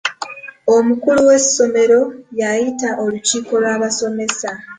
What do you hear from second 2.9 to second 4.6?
olukiiko lw'abasomesa.